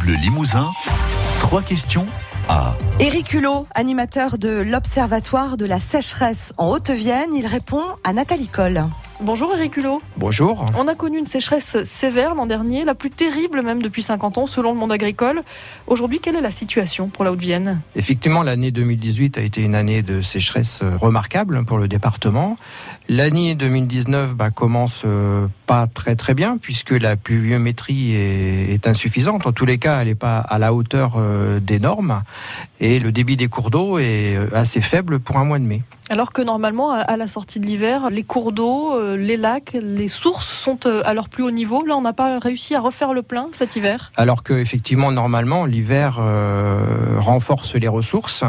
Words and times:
Bleu 0.00 0.14
Limousin, 0.14 0.70
trois 1.40 1.60
questions 1.60 2.06
à... 2.48 2.74
Éric 3.00 3.34
Hulot, 3.34 3.66
animateur 3.74 4.38
de 4.38 4.48
l'Observatoire 4.48 5.58
de 5.58 5.66
la 5.66 5.78
sécheresse 5.78 6.54
en 6.56 6.68
Haute-Vienne, 6.68 7.34
il 7.34 7.46
répond 7.46 7.84
à 8.02 8.14
Nathalie 8.14 8.48
Coll. 8.48 8.82
Bonjour 9.20 9.54
Eric 9.54 9.76
Hulot. 9.76 10.02
Bonjour. 10.16 10.66
On 10.76 10.88
a 10.88 10.94
connu 10.96 11.18
une 11.18 11.26
sécheresse 11.26 11.76
sévère 11.84 12.34
l'an 12.34 12.46
dernier, 12.46 12.84
la 12.84 12.96
plus 12.96 13.10
terrible 13.10 13.62
même 13.62 13.80
depuis 13.80 14.02
50 14.02 14.38
ans 14.38 14.46
selon 14.46 14.72
le 14.72 14.78
monde 14.78 14.90
agricole. 14.90 15.42
Aujourd'hui, 15.86 16.18
quelle 16.18 16.34
est 16.34 16.40
la 16.40 16.50
situation 16.50 17.08
pour 17.08 17.24
la 17.24 17.30
Haute-Vienne? 17.30 17.80
Effectivement, 17.94 18.42
l'année 18.42 18.72
2018 18.72 19.38
a 19.38 19.42
été 19.42 19.62
une 19.62 19.76
année 19.76 20.02
de 20.02 20.20
sécheresse 20.20 20.80
euh, 20.82 20.96
remarquable 20.96 21.64
pour 21.64 21.78
le 21.78 21.86
département. 21.86 22.56
L'année 23.08 23.54
2019 23.54 24.34
bah, 24.34 24.50
commence 24.50 25.02
euh, 25.04 25.46
pas 25.66 25.86
très 25.86 26.16
très 26.16 26.34
bien 26.34 26.58
puisque 26.58 26.90
la 26.90 27.14
pluviométrie 27.14 28.14
est, 28.14 28.74
est, 28.74 28.86
insuffisante. 28.88 29.46
En 29.46 29.52
tous 29.52 29.66
les 29.66 29.78
cas, 29.78 30.00
elle 30.00 30.08
n'est 30.08 30.14
pas 30.16 30.38
à 30.38 30.58
la 30.58 30.74
hauteur 30.74 31.14
euh, 31.16 31.60
des 31.60 31.78
normes 31.78 32.22
et 32.80 32.98
le 32.98 33.12
débit 33.12 33.36
des 33.36 33.48
cours 33.48 33.70
d'eau 33.70 33.98
est 33.98 34.36
assez 34.52 34.80
faible 34.80 35.20
pour 35.20 35.36
un 35.36 35.44
mois 35.44 35.60
de 35.60 35.64
mai. 35.64 35.82
Alors 36.14 36.32
que 36.32 36.42
normalement, 36.42 36.92
à 36.92 37.16
la 37.16 37.26
sortie 37.26 37.58
de 37.58 37.66
l'hiver, 37.66 38.08
les 38.08 38.22
cours 38.22 38.52
d'eau, 38.52 38.94
euh, 38.94 39.16
les 39.16 39.36
lacs, 39.36 39.72
les 39.72 40.06
sources 40.06 40.48
sont 40.48 40.78
euh, 40.86 41.02
à 41.04 41.12
leur 41.12 41.28
plus 41.28 41.42
haut 41.42 41.50
niveau. 41.50 41.84
Là, 41.84 41.96
on 41.96 42.02
n'a 42.02 42.12
pas 42.12 42.38
réussi 42.38 42.76
à 42.76 42.80
refaire 42.80 43.12
le 43.12 43.22
plein 43.22 43.48
cet 43.50 43.74
hiver. 43.74 44.12
Alors 44.16 44.44
que 44.44 44.52
effectivement, 44.52 45.10
normalement, 45.10 45.64
l'hiver 45.64 46.18
euh, 46.20 47.18
renforce 47.18 47.74
les 47.74 47.88
ressources 47.88 48.44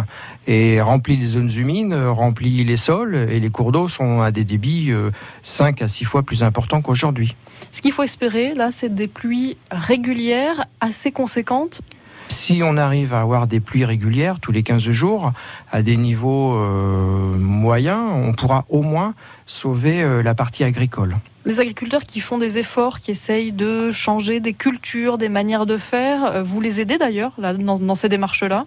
et 0.45 0.79
remplit 0.79 1.15
les 1.15 1.25
zones 1.25 1.49
humides, 1.49 1.91
remplit 1.91 2.63
les 2.63 2.77
sols 2.77 3.15
et 3.15 3.39
les 3.39 3.49
cours 3.49 3.71
d'eau 3.71 3.87
sont 3.87 4.21
à 4.21 4.29
des 4.29 4.43
débits 4.43 4.93
5 5.41 5.81
à 5.81 5.87
6 5.87 6.05
fois 6.05 6.21
plus 6.21 6.43
importants 6.43 6.84
qu'aujourd'hui. 6.84 7.35
Ce 7.71 7.81
qu'il 7.81 7.93
faut 7.93 8.03
espérer, 8.03 8.53
là, 8.53 8.70
c'est 8.71 8.93
des 8.93 9.07
pluies 9.07 9.57
régulières 9.71 10.65
assez 10.81 11.11
conséquentes. 11.11 11.81
Si 12.27 12.61
on 12.63 12.77
arrive 12.77 13.13
à 13.13 13.21
avoir 13.21 13.47
des 13.47 13.59
pluies 13.59 13.85
régulières 13.85 14.39
tous 14.39 14.52
les 14.52 14.63
15 14.63 14.81
jours 14.89 15.31
à 15.71 15.81
des 15.81 15.98
niveaux 15.98 16.55
euh, 16.55 17.37
moyens, 17.37 18.01
on 18.13 18.34
pourra 18.34 18.65
au 18.70 18.81
moins 18.81 19.13
sauver 19.45 20.01
euh, 20.01 20.23
la 20.23 20.35
partie 20.35 20.63
agricole. 20.63 21.18
Les 21.46 21.59
agriculteurs 21.59 22.03
qui 22.03 22.20
font 22.21 22.37
des 22.37 22.57
efforts, 22.57 22.99
qui 22.99 23.12
essayent 23.12 23.51
de 23.51 23.91
changer 23.91 24.40
des 24.40 24.53
cultures, 24.53 25.18
des 25.18 25.29
manières 25.29 25.65
de 25.65 25.77
faire, 25.77 26.26
euh, 26.26 26.43
vous 26.43 26.59
les 26.59 26.81
aidez 26.81 26.98
d'ailleurs 26.98 27.34
dans, 27.37 27.77
dans 27.77 27.96
ces 27.96 28.09
démarches-là? 28.09 28.65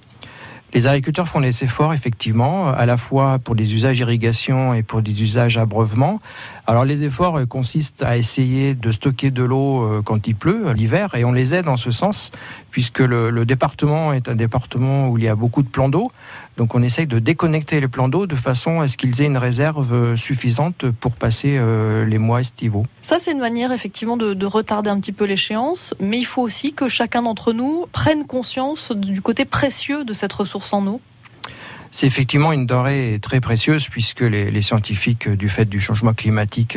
Les 0.75 0.87
agriculteurs 0.87 1.29
font 1.29 1.41
des 1.41 1.65
efforts, 1.65 1.95
effectivement, 1.95 2.69
à 2.69 2.85
la 2.85 2.97
fois 2.97 3.39
pour 3.39 3.55
des 3.55 3.75
usages 3.75 3.99
irrigation 4.01 4.75
et 4.75 4.83
pour 4.83 5.01
des 5.01 5.23
usages 5.23 5.57
abreuvement. 5.57 6.21
Alors 6.67 6.85
les 6.85 7.05
efforts 7.05 7.41
consistent 7.49 8.03
à 8.03 8.19
essayer 8.19 8.75
de 8.75 8.93
stocker 8.93 9.31
de 9.31 9.43
l'eau 9.43 10.03
quand 10.05 10.27
il 10.27 10.35
pleut 10.35 10.73
l'hiver 10.73 11.15
et 11.15 11.25
on 11.25 11.33
les 11.33 11.55
aide 11.55 11.69
en 11.69 11.77
ce 11.77 11.91
sens 11.91 12.31
puisque 12.71 12.99
le, 12.99 13.31
le, 13.31 13.47
département 13.47 14.13
est 14.13 14.29
un 14.29 14.35
département 14.35 15.09
où 15.09 15.17
il 15.17 15.25
y 15.25 15.29
a 15.29 15.35
beaucoup 15.35 15.63
de 15.63 15.69
plans 15.69 15.89
d'eau. 15.89 16.13
Donc 16.59 16.75
on 16.75 16.83
essaye 16.83 17.07
de 17.07 17.21
déconnecter 17.21 17.81
les 17.81 17.87
plans 17.87 18.09
d'eau 18.09 18.27
de 18.27 18.35
façon 18.35 18.81
à 18.81 18.89
ce 18.89 18.97
qu'ils 18.97 19.23
aient 19.23 19.27
une 19.27 19.39
réserve 19.39 20.17
suffisante 20.17 20.91
pour 20.91 21.15
passer 21.15 21.57
euh, 21.57 22.05
les 22.05 22.19
mois 22.19 22.41
estivaux. 22.41 22.85
Ça 23.01 23.19
c'est 23.21 23.31
une 23.31 23.39
manière 23.39 23.71
effectivement 23.71 24.17
de, 24.17 24.35
de 24.35 24.45
retarder 24.45 24.91
un 24.91 24.99
petit 24.99 25.13
peu 25.13 25.25
l'échéance, 25.25 25.95
mais 26.01 26.19
il 26.19 26.25
faut 26.25 26.43
aussi 26.43 26.73
que 26.73 26.89
chacun 26.89 27.23
d'entre 27.23 27.53
nous 27.53 27.87
prenne 27.93 28.27
conscience 28.27 28.91
du 28.91 29.23
côté 29.23 29.45
précieux 29.45 30.03
de 30.03 30.13
cette 30.13 30.33
ressource 30.33 30.73
en 30.73 30.85
eau 30.87 31.01
c'est 31.91 32.07
effectivement 32.07 32.53
une 32.53 32.67
denrée 32.67 33.19
très 33.23 33.41
précieuse 33.41 33.89
puisque 33.89 34.21
les, 34.21 34.51
les, 34.51 34.63
scientifiques, 34.63 35.27
du 35.27 35.49
fait 35.49 35.65
du 35.65 35.81
changement 35.81 36.13
climatique, 36.13 36.77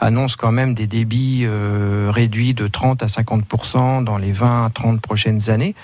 annoncent 0.00 0.36
quand 0.38 0.52
même 0.52 0.72
des 0.74 0.86
débits 0.86 1.42
euh, 1.44 2.12
réduits 2.14 2.54
de 2.54 2.68
30 2.68 3.02
à 3.02 3.06
50% 3.06 4.04
dans 4.04 4.18
les 4.18 4.30
20 4.30 4.66
à 4.66 4.70
30 4.70 5.00
prochaines 5.00 5.50
années. 5.50 5.74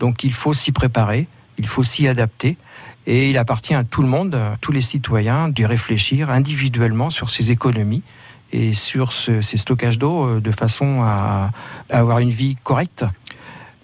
Donc 0.00 0.24
il 0.24 0.32
faut 0.32 0.52
s'y 0.52 0.72
préparer, 0.72 1.28
il 1.58 1.66
faut 1.66 1.82
s'y 1.82 2.08
adapter. 2.08 2.56
Et 3.06 3.30
il 3.30 3.36
appartient 3.36 3.74
à 3.74 3.84
tout 3.84 4.02
le 4.02 4.08
monde, 4.08 4.34
à 4.34 4.56
tous 4.60 4.72
les 4.72 4.80
citoyens, 4.80 5.48
d'y 5.48 5.66
réfléchir 5.66 6.30
individuellement 6.30 7.10
sur 7.10 7.28
ses 7.28 7.50
économies 7.50 8.02
et 8.52 8.72
sur 8.72 9.12
ce, 9.12 9.40
ces 9.40 9.58
stockages 9.58 9.98
d'eau 9.98 10.40
de 10.40 10.50
façon 10.50 11.02
à 11.02 11.50
avoir 11.90 12.20
une 12.20 12.30
vie 12.30 12.56
correcte 12.62 13.04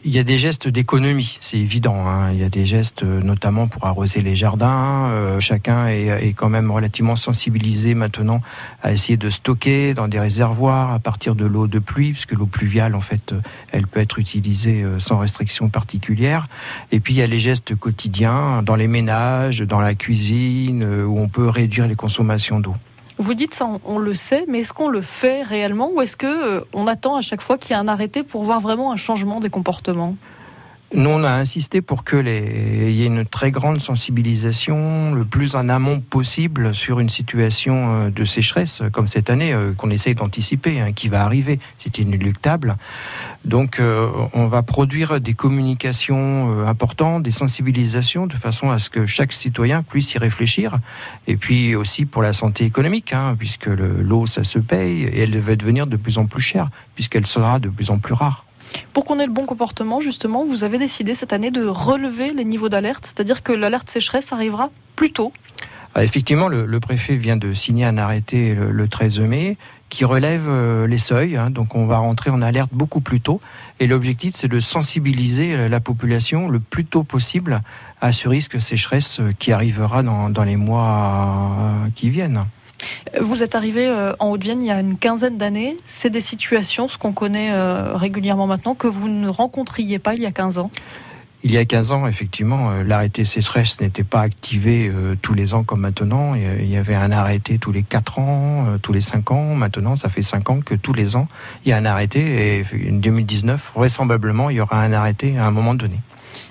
il 0.05 0.15
y 0.15 0.19
a 0.19 0.23
des 0.23 0.39
gestes 0.39 0.69
d'économie, 0.69 1.39
c'est 1.41 1.59
évident. 1.59 2.07
Hein. 2.07 2.33
Il 2.33 2.39
y 2.39 2.45
a 2.45 2.49
des 2.49 2.65
gestes 2.65 3.03
notamment 3.03 3.69
pour 3.69 3.85
arroser 3.85 4.21
les 4.21 4.35
jardins. 4.35 5.09
Euh, 5.11 5.41
chacun 5.41 5.89
est, 5.89 6.07
est, 6.07 6.33
quand 6.33 6.49
même 6.49 6.71
relativement 6.71 7.17
sensibilisé 7.17 7.95
maintenant 7.95 8.41
à 8.83 8.93
essayer 8.93 9.17
de 9.17 9.29
stocker 9.29 9.93
dans 9.95 10.09
des 10.09 10.19
réservoirs 10.19 10.93
à 10.93 10.99
partir 10.99 11.35
de 11.35 11.45
l'eau 11.45 11.67
de 11.67 11.79
pluie, 11.79 12.13
puisque 12.13 12.33
l'eau 12.33 12.47
pluviale, 12.47 12.95
en 12.95 13.01
fait, 13.01 13.35
elle 13.73 13.87
peut 13.87 14.01
être 14.01 14.19
utilisée 14.19 14.85
sans 14.99 15.19
restriction 15.19 15.69
particulière. 15.69 16.47
Et 16.93 17.01
puis 17.01 17.15
il 17.15 17.19
y 17.19 17.23
a 17.23 17.27
les 17.27 17.41
gestes 17.41 17.75
quotidiens 17.75 18.63
dans 18.63 18.77
les 18.77 18.89
ménages, 18.89 19.61
dans 19.61 19.81
la 19.81 19.95
cuisine, 19.95 20.85
où 20.85 21.19
on 21.19 21.29
peut 21.29 21.49
réduire 21.49 21.87
les 21.87 21.97
consommations 21.97 22.61
d'eau. 22.61 22.75
Vous 23.21 23.35
dites 23.35 23.53
ça, 23.53 23.69
on, 23.85 23.99
le 23.99 24.15
sait, 24.15 24.47
mais 24.49 24.61
est-ce 24.61 24.73
qu'on 24.73 24.89
le 24.89 25.03
fait 25.03 25.43
réellement 25.43 25.91
ou 25.95 26.01
est-ce 26.01 26.17
que 26.17 26.27
euh, 26.27 26.87
attend 26.87 27.17
à 27.17 27.21
chaque 27.21 27.43
fois 27.43 27.59
qu'il 27.59 27.73
y 27.73 27.75
a 27.75 27.79
un 27.79 27.87
arrêté 27.87 28.23
pour 28.23 28.45
voir 28.45 28.61
vraiment 28.61 28.93
un 28.93 28.97
changement 28.97 29.41
des 29.41 29.51
comportements? 29.51 30.17
Nous, 30.95 31.11
on 31.11 31.23
a 31.25 31.31
insisté 31.31 31.81
pour 31.81 32.05
que 32.05 32.17
les... 32.17 32.93
y 32.93 33.03
ait 33.03 33.07
une 33.07 33.25
très 33.25 33.51
grande 33.51 33.81
sensibilisation, 33.81 35.15
le 35.15 35.25
plus 35.25 35.55
en 35.55 35.69
amont 35.69 36.01
possible 36.01 36.75
sur 36.75 37.01
une 37.01 37.09
situation 37.09 38.09
de 38.09 38.25
sécheresse 38.25 38.83
comme 38.93 39.09
cette 39.09 39.31
année 39.31 39.55
qu'on 39.77 39.91
essaye 39.91 40.15
d'anticiper, 40.15 40.81
hein, 40.81 40.93
qui 40.93 41.09
va 41.09 41.25
arriver. 41.25 41.61
C'est 41.79 41.99
inéluctable. 41.99 42.77
Donc, 43.45 43.81
euh, 43.81 44.11
on 44.35 44.47
va 44.47 44.63
produire 44.63 45.21
des 45.21 45.33
communications 45.33 46.53
euh, 46.53 46.67
importantes, 46.67 47.23
des 47.23 47.31
sensibilisations, 47.31 48.27
de 48.27 48.35
façon 48.35 48.71
à 48.71 48.79
ce 48.79 48.91
que 48.91 49.07
chaque 49.07 49.33
citoyen 49.33 49.83
puisse 49.83 50.13
y 50.15 50.19
réfléchir. 50.19 50.77
Et 51.27 51.37
puis 51.37 51.75
aussi 51.75 52.05
pour 52.05 52.23
la 52.23 52.33
santé 52.33 52.65
économique, 52.65 53.13
hein, 53.13 53.35
puisque 53.39 53.67
l'eau, 53.67 54.27
ça 54.27 54.45
se 54.45 54.59
paye 54.59 55.03
et 55.05 55.21
elle 55.21 55.39
va 55.39 55.57
devenir 55.57 55.87
de 55.87 55.97
plus 55.97 56.19
en 56.19 56.27
plus 56.27 56.43
chère, 56.43 56.69
puisqu'elle 56.95 57.27
sera 57.27 57.59
de 57.59 57.69
plus 57.69 57.91
en 57.91 57.99
plus 57.99 58.15
rare. 58.15 58.45
Pour 58.93 59.05
qu'on 59.05 59.19
ait 59.19 59.27
le 59.27 59.33
bon 59.33 59.47
comportement, 59.47 60.01
justement, 60.01 60.45
vous 60.45 60.65
avez 60.65 60.79
décidé 60.79 61.15
cette 61.15 61.33
année 61.33 61.51
de 61.51 61.67
relever 61.67 62.33
les 62.33 62.45
niveaux 62.45 62.69
d'alerte, 62.69 63.05
c'est-à-dire 63.07 63.43
que 63.43 63.53
l'alerte 63.53 63.89
sécheresse 63.89 64.33
arrivera 64.33 64.71
plus 64.97 65.13
tôt. 65.13 65.33
Ah, 65.95 66.05
effectivement, 66.05 66.49
le, 66.49 66.81
préfet 66.81 67.17
vient 67.17 67.37
de 67.37 67.53
signer 67.53 67.85
un 67.85 67.99
arrêté 67.99 68.55
le, 68.55 68.71
le 68.71 68.89
13 68.89 69.21
mai 69.21 69.57
qui 69.89 70.05
relève 70.05 70.47
euh, 70.49 70.87
les 70.87 70.99
seuils, 70.99 71.37
hein, 71.37 71.51
donc 71.51 71.75
on 71.75 71.87
va 71.87 71.99
rentrer 71.99 72.31
en 72.31 72.43
alerte 72.43 72.71
beaucoup 72.73 73.01
plus 73.01 73.21
tôt. 73.21 73.41
Et 73.81 73.89
l'objectif, 73.89 74.35
c'est 74.37 74.47
de 74.47 74.61
sensibiliser 74.61 75.69
la 75.69 75.81
population 75.81 76.49
le 76.49 76.61
plus 76.61 76.85
tôt 76.85 77.03
possible 77.03 77.63
à 78.01 78.13
ce 78.13 78.29
risque 78.29 78.61
sécheresse 78.61 79.21
qui 79.41 79.51
arrivera 79.51 80.05
dans, 80.05 80.31
dans 80.31 80.45
les 80.45 80.57
mois 80.57 81.57
qui 81.97 82.09
viennent. 82.09 82.47
Vous 83.19 83.43
êtes 83.43 83.55
arrivé 83.55 83.91
en 84.19 84.31
Haute-Vienne 84.31 84.63
il 84.63 84.67
y 84.67 84.71
a 84.71 84.79
une 84.79 84.97
quinzaine 84.97 85.37
d'années. 85.37 85.77
C'est 85.87 86.11
des 86.11 86.21
situations, 86.21 86.89
ce 86.89 86.97
qu'on 86.99 87.13
connaît 87.13 87.51
régulièrement 87.95 88.47
maintenant, 88.47 88.75
que 88.75 88.87
vous 88.87 89.09
ne 89.09 89.29
rencontriez 89.29 89.99
pas 89.99 90.15
il 90.15 90.23
y 90.23 90.27
a 90.27 90.33
15 90.33 90.59
ans 90.59 90.71
il 91.43 91.53
y 91.53 91.57
a 91.57 91.65
15 91.65 91.93
ans, 91.93 92.07
effectivement, 92.07 92.71
l'arrêté 92.85 93.25
sécheresse 93.25 93.81
n'était 93.81 94.05
pas 94.05 94.21
activé 94.21 94.91
euh, 94.95 95.15
tous 95.21 95.33
les 95.33 95.55
ans 95.55 95.65
comme 95.65 95.81
maintenant. 95.81 96.35
Il 96.35 96.69
y 96.69 96.77
avait 96.77 96.95
un 96.95 97.11
arrêté 97.11 97.59
tous 97.59 97.73
les 97.73 97.83
4 97.83 98.19
ans, 98.19 98.67
euh, 98.69 98.79
tous 98.79 98.93
les 98.93 99.01
5 99.01 99.31
ans. 99.31 99.55
Maintenant, 99.55 99.97
ça 99.97 100.11
fait 100.11 100.23
5 100.23 100.51
ans 100.51 100.61
que 100.61 100.75
tous 100.75 100.93
les 100.93 101.17
ans, 101.17 101.29
il 101.65 101.71
y 101.71 101.73
a 101.73 101.79
un 101.79 101.87
arrêté. 101.87 102.59
Et 102.59 102.91
en 102.91 102.97
2019, 102.97 103.73
vraisemblablement, 103.75 104.51
il 104.51 104.57
y 104.57 104.61
aura 104.61 104.83
un 104.83 104.93
arrêté 104.93 105.39
à 105.39 105.47
un 105.47 105.51
moment 105.51 105.75
donné. 105.75 106.01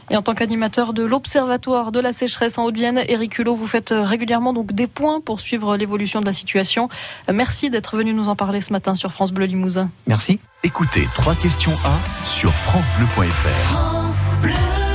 Et 0.10 0.18
en 0.18 0.24
tant 0.24 0.34
qu'animateur 0.34 0.94
de 0.94 1.04
l'Observatoire 1.04 1.92
de 1.92 2.00
la 2.00 2.12
sécheresse 2.12 2.58
en 2.58 2.66
Haute-Vienne, 2.66 3.00
Eric 3.08 3.38
Hulot, 3.38 3.54
vous 3.54 3.68
faites 3.68 3.94
régulièrement 3.96 4.54
donc 4.54 4.74
des 4.74 4.88
points 4.88 5.22
pour 5.22 5.40
suivre 5.40 5.78
l'évolution 5.78 6.20
de 6.20 6.26
la 6.26 6.34
situation. 6.34 6.90
Merci 7.32 7.70
d'être 7.70 7.96
venu 7.96 8.14
nous 8.14 8.28
en 8.28 8.36
parler 8.36 8.60
ce 8.60 8.74
matin 8.74 8.96
sur 8.96 9.12
France 9.12 9.32
Bleu 9.32 9.46
Limousin. 9.46 9.92
Merci. 10.08 10.40
Écoutez, 10.64 11.08
trois 11.14 11.36
questions 11.36 11.78
à 11.86 12.26
sur 12.26 12.52
francebleu.fr. 12.54 13.48
France 13.48 14.29
Bleu. 14.42 14.89